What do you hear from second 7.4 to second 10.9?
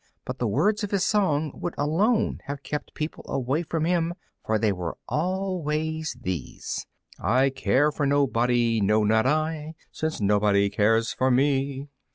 care for nobody, no! not I, Since nobody